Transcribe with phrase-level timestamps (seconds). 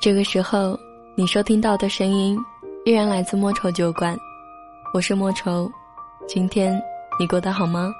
[0.00, 0.80] 这个时候，
[1.14, 2.34] 你收听到的声音
[2.86, 4.16] 依然来自莫愁酒馆，
[4.94, 5.70] 我是莫愁。
[6.26, 6.72] 今天
[7.18, 7.92] 你过得好吗？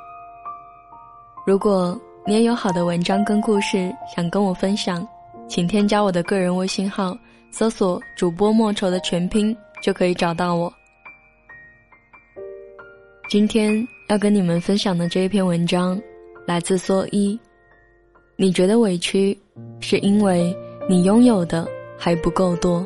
[1.45, 5.07] 如果你也有好的文章跟故事想跟我分享，
[5.47, 7.15] 请添加我的个人微信号，
[7.51, 10.73] 搜索“主播莫愁”的全拼就可以找到我。
[13.29, 16.01] 今天要跟你们分享的这一篇文章，
[16.47, 17.39] 来自蓑衣。
[18.37, 19.39] 你觉得委屈，
[19.81, 20.57] 是因为
[20.89, 21.69] 你拥有的
[22.03, 22.85] 还不够多。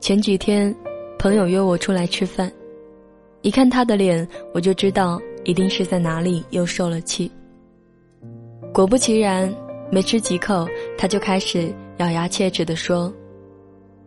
[0.00, 0.72] 前几天，
[1.18, 2.52] 朋友约我出来吃饭，
[3.40, 7.32] 一看他的脸，我就知道一定是在哪里又受了气。
[8.70, 9.50] 果不其然，
[9.90, 10.68] 没吃几口，
[10.98, 13.10] 他就开始咬牙切齿地说：“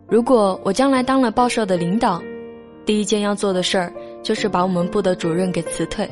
[0.08, 2.22] 如果我将来当了报社的领导，
[2.86, 6.08] 第一件要做的事儿就是把我们部的主任给辞退。”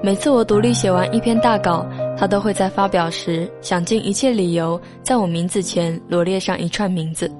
[0.00, 1.84] 每次我独立写完一篇大稿，
[2.20, 7.32] 他都会在发表时想尽一切理由，在我名字前罗列上一串名字。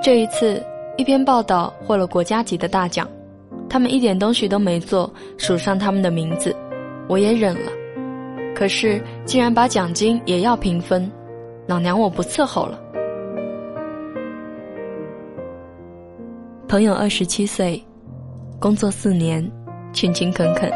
[0.00, 0.64] 这一次，
[0.96, 3.04] 一篇报道获了国家级的大奖，
[3.68, 6.54] 他们一点东西都没做，署上他们的名字，
[7.08, 7.72] 我也忍了。
[8.54, 11.10] 可是，既然把奖金也要平分，
[11.66, 12.80] 老娘我不伺候了。
[16.68, 17.84] 朋友二十七岁，
[18.60, 19.44] 工作四年，
[19.92, 20.70] 勤勤恳恳。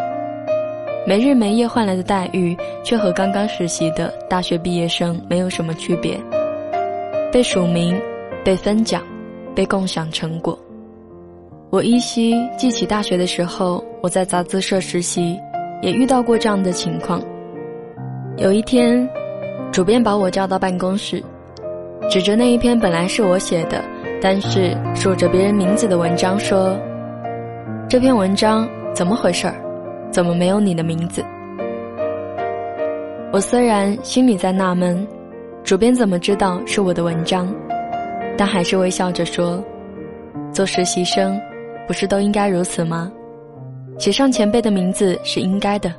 [1.06, 6.18] 没日没夜换来的待遇，却和刚刚实习的大学毕业生没有什么区别。
[7.32, 7.96] 被署名，
[8.44, 9.00] 被分奖，
[9.54, 10.58] 被共享成果。
[11.70, 15.38] 我依稀记起大学的时候，我在杂志社实习，
[15.80, 17.22] 也遇到过这样的情况。
[18.36, 19.08] 有一天，
[19.70, 21.22] 主编把我叫到办公室，
[22.10, 23.84] 指着那一篇本来是我写的，
[24.20, 26.76] 但是署着别人名字的文章说
[27.88, 29.54] ：“这篇文章怎么回事儿？”
[30.10, 31.24] 怎么没有你的名字？
[33.32, 35.06] 我虽然心里在纳闷，
[35.62, 37.52] 主编怎么知道是我的文章，
[38.38, 39.62] 但还是微笑着说
[40.52, 41.38] ：“做实习生，
[41.86, 43.12] 不是都应该如此吗？
[43.98, 45.92] 写上前辈的名字是应该的，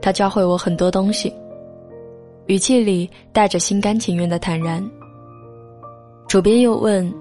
[0.00, 1.32] 他教会我很多东西。”
[2.46, 4.84] 语气里带着心甘情愿的坦然。
[6.26, 7.12] 主编又问：“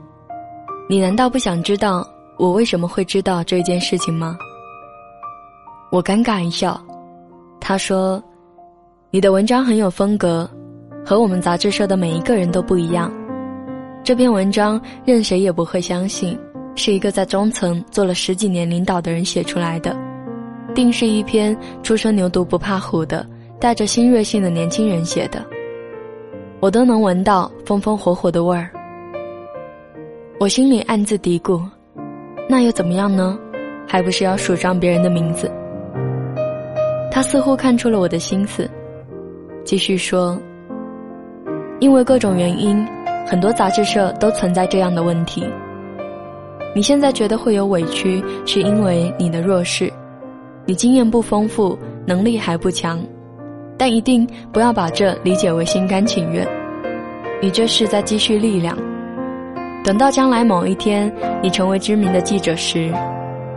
[0.90, 2.08] 你难道不想知道
[2.40, 4.36] 我为什么会知道这件事情吗？”
[5.92, 6.80] 我尴尬一笑，
[7.60, 8.24] 他说
[9.12, 10.50] ：“你的文章很有风格，
[11.06, 13.12] 和我们杂志社的每一个人都不一样。
[14.02, 16.40] 这篇文章任谁也不会相信，
[16.78, 19.94] 是一个在中层做了十几年领导的人写出来的，
[20.74, 23.28] 定是一篇初生牛犊不怕虎的、
[23.60, 25.46] 带着新锐性的年轻人写的。
[26.62, 28.70] 我都能闻到风风火火的味儿。
[30.40, 31.62] 我心里暗自嘀咕：
[32.48, 33.38] 那又怎么样呢？
[33.86, 35.52] 还不是要署上别人的名字。”
[37.12, 38.68] 他似乎看出了我的心思，
[39.66, 40.40] 继续说
[41.82, 42.88] ：“因为各种原因，
[43.28, 45.46] 很多杂志社都存在这样的问题。
[46.74, 49.92] 你现在觉得会有委屈，是因为你的弱势，
[50.66, 51.78] 你经验不丰富，
[52.08, 52.98] 能力还不强，
[53.78, 56.48] 但一定不要把这理解为心甘情愿。
[57.42, 58.78] 你这是在积蓄力量，
[59.84, 62.90] 等到将来某一天你成为知名的记者时，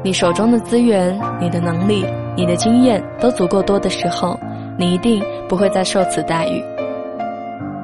[0.02, 2.04] 你手中的资源，你的能力。”
[2.36, 4.38] 你的经验都足够多的时候，
[4.78, 6.62] 你一定不会再受此待遇。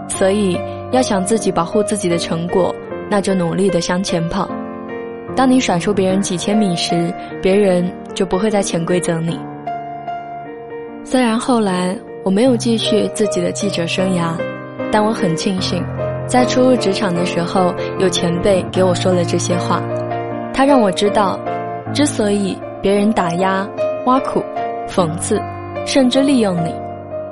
[0.09, 0.59] 所以，
[0.91, 2.75] 要想自己保护自己的成果，
[3.09, 4.49] 那就努力的向前跑。
[5.37, 9.38] 当你甩出别人几千米时，别人就不会再潜规则你。
[11.05, 14.32] 虽然后来我没有继续自己的记者生涯，
[14.91, 15.82] 但我很庆幸，
[16.27, 19.81] 在初入职场的时候，有前辈给我说了这些话。
[20.53, 21.38] 他让我知道，
[21.94, 23.67] 之所以别人打压。
[24.06, 24.43] 挖苦、
[24.88, 25.41] 讽刺，
[25.87, 26.75] 甚至利用你，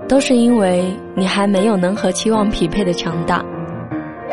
[0.08, 0.84] 都是因为
[1.14, 3.44] 你还没有能和期望匹配的强大。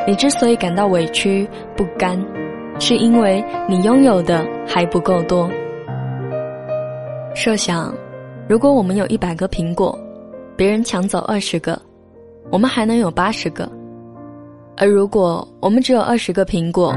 [0.08, 2.22] 你之所以感到委屈不甘，
[2.80, 5.50] 是因为你拥有的还不够多。
[7.34, 7.94] 设想，
[8.48, 9.98] 如果我们有一百个苹果，
[10.56, 11.82] 别人抢走二十个，
[12.52, 13.66] 我们还能有八十个；
[14.78, 16.94] 而如果我们只有二十个苹果，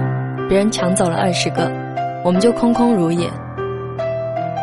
[0.49, 1.71] 别人抢走了二十个，
[2.25, 3.29] 我们就空空如也。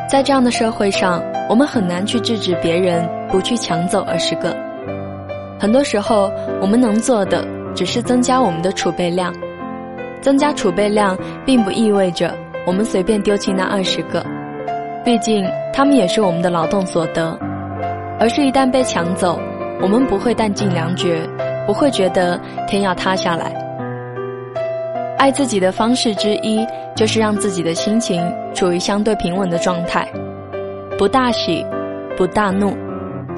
[0.08, 4.56] 在这样的社会上，我们很难去制止别人不去抢走二十个。
[5.60, 6.32] 很多时候，
[6.62, 7.44] 我们能做的
[7.74, 9.34] 只是增加我们的储备量。
[10.22, 12.34] 增加储备量，并不意味着
[12.68, 14.24] 我们随便丢弃那二十个，
[15.04, 15.44] 毕竟
[15.74, 17.38] 他们也是我们的劳动所得。
[18.20, 19.40] 而是一旦被抢走，
[19.82, 21.20] 我们不会弹尽粮绝，
[21.66, 23.54] 不会觉得天要塌下来。
[25.18, 26.66] 爱自己的方式之一，
[26.96, 28.22] 就是让自己的心情
[28.54, 30.08] 处于相对平稳的状态，
[30.98, 31.66] 不大喜，
[32.18, 32.76] 不大怒，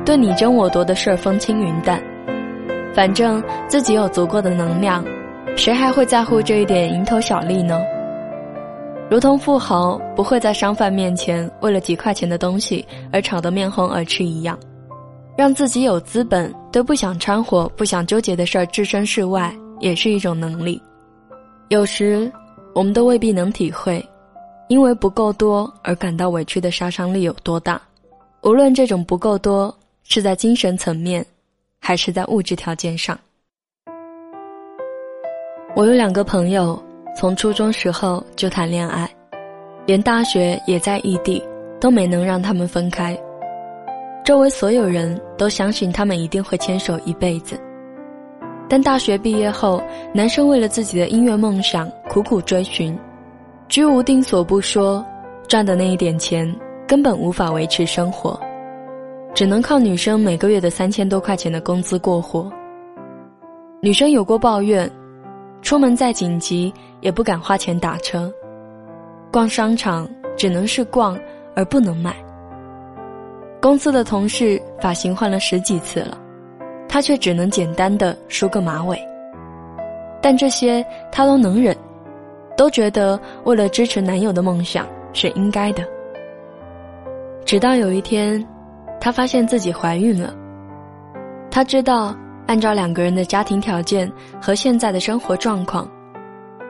[0.03, 2.01] 对你争我夺的事儿风轻云淡，
[2.93, 5.05] 反正自己有足够的能量，
[5.55, 7.79] 谁还会在乎这一点蝇头小利呢？
[9.09, 14.57] 如同富豪不会在商贩面前为了几块钱的东西而吵得面红耳赤一样，
[15.37, 20.81] 让自己有资本对不想掺和、不想纠结的事儿置身事外，也是一种能力。
[21.69, 22.31] 有时，
[22.73, 24.03] 我们都未必能体会，
[24.69, 27.81] 因为不够多而感到委屈的杀伤力有多大。
[28.43, 31.25] 无论这种不够多是在精神层面，
[31.79, 33.17] 还是在物质条件上。
[35.75, 36.81] 我有两个朋友。
[37.19, 39.09] 从初中时候就谈恋爱，
[39.87, 41.43] 连大学也在异地，
[41.81, 43.17] 都没能让他们分开。
[44.23, 47.59] 周围所有人都相信他们一定会牵手一辈子。
[48.69, 49.81] 但大学毕业后，
[50.13, 52.97] 男生为了自己的音乐梦想苦苦追寻，
[53.67, 55.05] 居无定所不说，
[55.47, 56.53] 赚的那一点钱
[56.87, 58.39] 根本无法维持生活，
[59.33, 62.51] 只能靠女生每个月的三千多块钱的工资过活。
[63.81, 64.89] 女生有过抱怨。
[65.63, 66.71] 出门再紧急
[67.01, 68.31] 也不敢花钱打车，
[69.33, 71.19] 逛商场只能是逛
[71.55, 72.15] 而不能买。
[73.59, 76.17] 公司的同事发型换了十几次了，
[76.87, 78.99] 他却只能简单的梳个马尾。
[80.21, 81.75] 但这些他都能忍，
[82.55, 85.83] 都觉得为了支持男友的梦想是应该的。
[87.45, 88.45] 直到有一天，
[88.99, 90.33] 她发现自己怀孕了，
[91.49, 92.15] 她知道。
[92.47, 94.09] 按照两个人的家庭条件
[94.41, 95.85] 和现在的生活状况，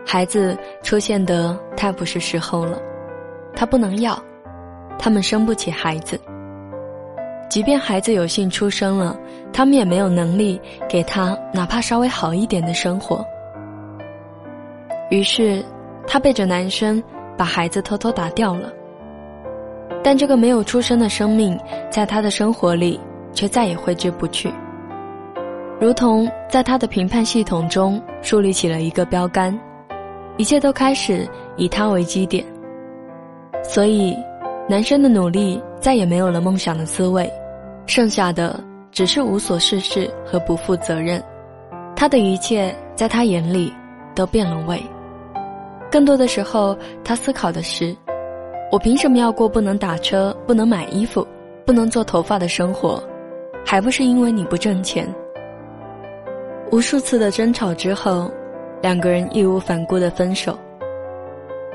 [0.04, 2.81] 孩子出现的太不是时候了，
[3.56, 4.19] 他不能要，
[4.98, 6.19] 他们生不起孩子。
[7.57, 9.19] 即便孩子有幸出生了，
[9.51, 13.25] 他们也没有能力给他哪怕稍微好一点的生活。
[15.09, 15.65] 于是，
[16.06, 17.04] 他背着男生
[17.36, 18.71] 把孩子偷偷打掉了。
[20.04, 21.59] 但这个没有出生的生命，
[21.89, 23.00] 在他的生活里
[23.33, 24.54] 却再也挥之不去。
[25.81, 29.59] 如同在他的评判系统中树立起了一个标杆，
[30.38, 32.45] 一切都开始以他为基点。
[33.63, 34.15] 所以，
[34.69, 37.27] 男生的努力再也没有了梦想的滋味，
[37.88, 38.60] 剩下的
[38.92, 41.24] 只是无所事事和不负责任。
[41.95, 43.74] 他的一切在他眼里
[44.13, 44.80] 都变了味。
[45.89, 47.95] 更多的时候，他思考的是：
[48.72, 51.25] 我凭什么要过不能打车、不能买衣服、
[51.66, 53.01] 不能做头发的生活？
[53.66, 55.07] 还不是因为你不挣钱？
[56.72, 58.30] 无数次的争吵之后，
[58.81, 60.57] 两个人义无反顾的分手。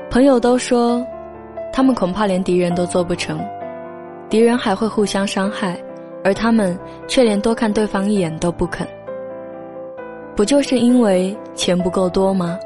[0.09, 1.05] 朋友都说，
[1.73, 3.39] 他们恐怕连敌人都做不成，
[4.29, 5.77] 敌人还会互相伤害，
[6.23, 6.77] 而他们
[7.07, 8.87] 却连多看对方一眼都不肯。
[10.35, 12.57] 不就是因为钱不够多吗？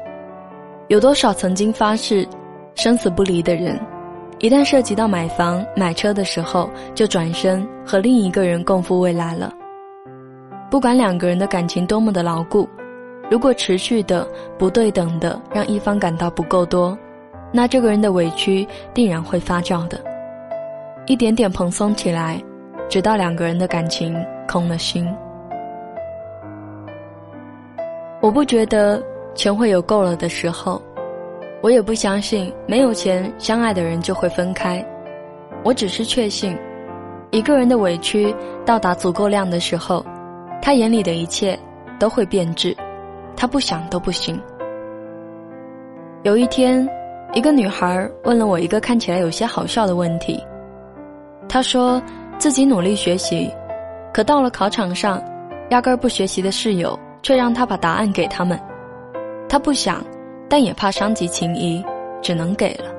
[0.88, 2.26] 有多少曾经发誓
[2.74, 3.78] 生死不离的人，
[4.38, 9.52] 一旦涉及到买房买车的时候，就转身和另一个人共赴未来了。
[10.70, 12.66] 不管两个人的感情多么的牢固，
[13.30, 14.26] 如果持续的
[14.56, 16.96] 不对等的让一方感到不够多，
[17.52, 20.00] 那这个人的委屈定然会发酵的，
[21.06, 22.42] 一点点蓬松起来，
[22.88, 24.14] 直到两个人的感情
[24.48, 25.06] 空了心。
[28.20, 29.02] 我不觉得
[29.34, 30.80] 钱会有够了的时候，
[31.60, 34.84] 我也不相信没有钱相爱的人就会分开，
[35.62, 36.56] 我只是确信，
[37.30, 40.04] 一个人的委屈到达足够量的时候。
[40.60, 41.56] 他眼里的一切
[42.00, 42.76] 都会变质，
[43.36, 44.38] 他不想都不行。
[46.24, 46.86] 有一天，
[47.32, 50.44] 一个女孩问了我一个看起来有些好笑的问题。
[51.48, 52.02] 她说
[52.38, 53.52] 自己努力学习，
[54.14, 55.20] 可到了考场上，
[55.70, 58.56] 压根儿不学习的室友却让他把答案给他们。
[59.48, 60.04] 他不想，
[60.48, 61.84] 但也怕伤及情谊，
[62.22, 62.94] 只能给了，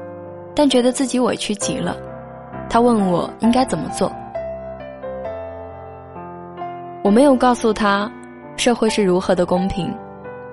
[0.54, 1.96] 但觉得自己委屈极了。
[2.70, 4.12] 他问我应该怎么做。
[7.02, 8.12] 我没有告诉他，
[8.58, 9.90] 社会是如何的公平，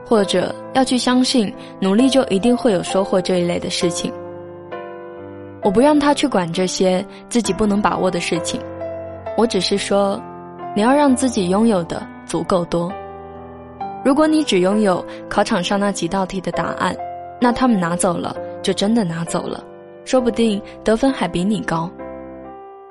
[0.07, 4.13] 或者要去相信努力就一定会有收获这一类的事情。
[5.63, 8.61] 我不让他去管这些自己不能把握的事情，
[9.37, 10.21] 我只是说，
[10.75, 12.91] 你要让自己拥有的足够多。
[14.05, 16.97] 如果你只拥有考场上那几道题的答案，
[17.41, 19.63] 那他们拿走了就真的拿走了，
[20.05, 21.91] 说不定得分还比你高。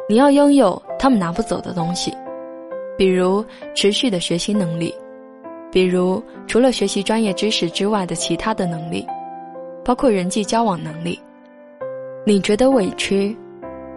[0.08, 2.14] 你要拥有他们拿不走的东西。
[2.98, 4.94] 比如持续的学习能力，
[5.72, 9.06] 比如除了学习专业知识之外的其他的能力，
[9.84, 11.20] 包括人际交往能力。
[12.26, 13.36] 你觉得委屈，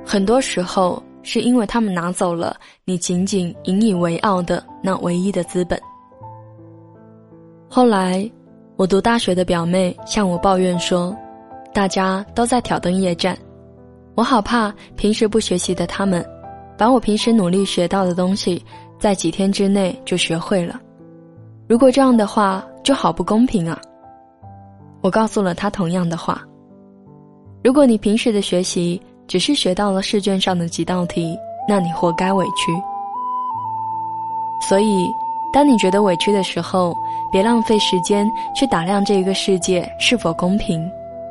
[0.04, 2.56] 很多时候是因为他们拿走了
[2.86, 5.78] 你仅仅引以为傲的那唯一的资本。
[7.68, 8.28] 后来，
[8.76, 11.14] 我读大学的表妹向我抱怨说，
[11.74, 13.36] 大家都在挑灯夜战，
[14.14, 16.24] 我好怕平时不学习的他们，
[16.78, 18.64] 把我平时努力学到的东西。
[18.98, 20.80] 在几天之内就学会了，
[21.68, 23.78] 如果这样的话，就好不公平啊！
[25.02, 26.42] 我告诉了他同样的话。
[27.62, 32.72] 如果你平时的学习只是学到了试卷上的几道题，那你活该委屈。
[34.68, 35.14] 所以，
[35.52, 36.96] 当你觉得委屈的时候，
[37.30, 40.90] 别浪费时间去打量这个世界是否公平，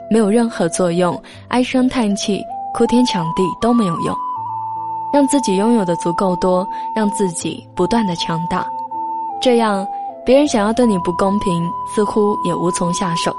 [0.10, 1.20] 没有任何作用。
[1.50, 2.42] 唉声叹气、
[2.74, 4.16] 哭天抢地都没有用。
[5.12, 8.68] 让自己拥有的足够多，让自己不断的强大，
[9.42, 9.88] 这样
[10.26, 11.64] 别人想要对你不公平，
[11.96, 13.34] 似乎也无从下手。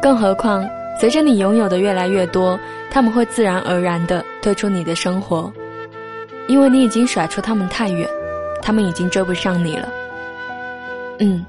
[0.00, 0.64] 更何况。
[0.98, 2.58] 随着你拥有的越来越多，
[2.90, 5.52] 他们会自然而然地退出你的生活，
[6.48, 8.08] 因为你已经甩出他们太远，
[8.60, 9.88] 他们已经追不上你了。
[11.20, 11.44] 嗯，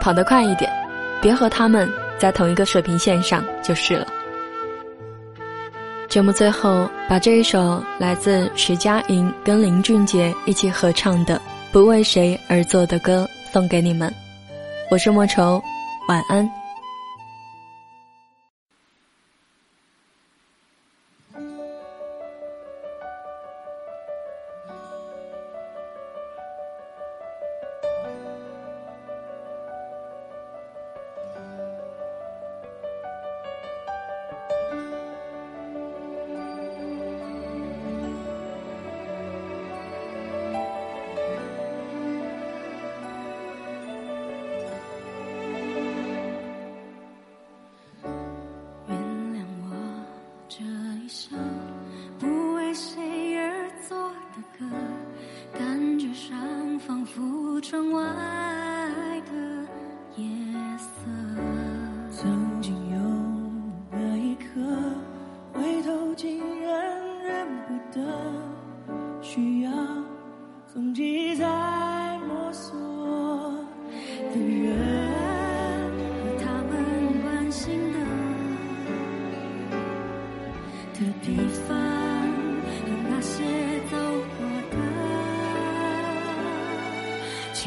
[0.00, 0.70] 跑得快一点，
[1.20, 4.06] 别和他们在同一个水平线上就是了。
[6.08, 11.36] 节目最后，把这一首来自徐佳莹跟林俊杰一起合唱的
[11.72, 14.12] 《不为谁而作的歌》送给你们，
[14.90, 15.62] 我是莫愁，
[16.08, 16.48] 晚安。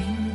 [0.01, 0.28] 我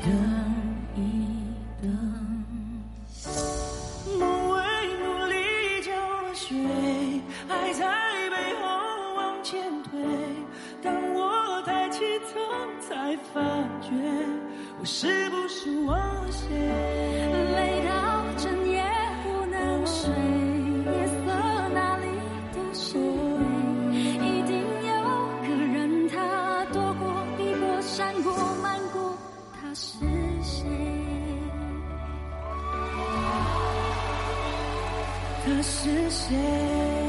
[35.65, 37.04] 是谁？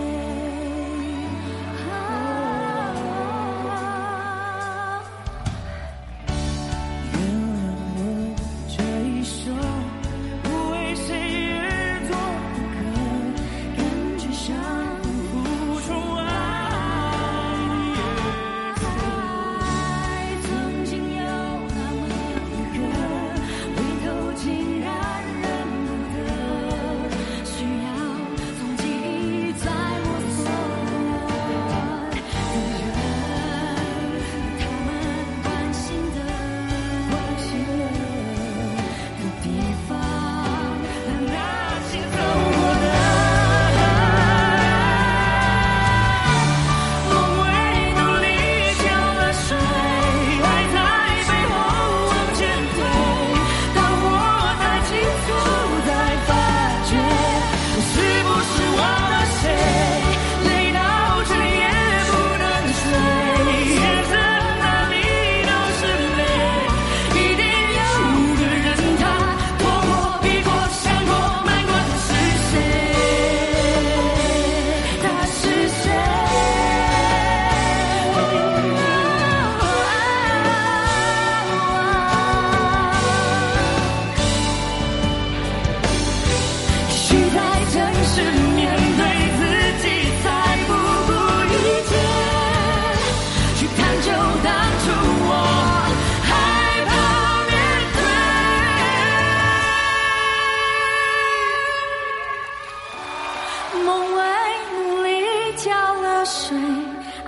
[106.26, 106.58] 水，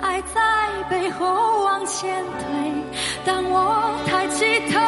[0.01, 0.41] 爱在
[0.89, 2.73] 背后往前推，
[3.25, 4.86] 当我抬起头。